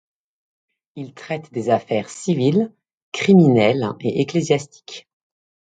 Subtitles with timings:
[0.95, 2.73] Il traite des affaires civiles,
[3.13, 5.07] criminelles et ecclésiastiques.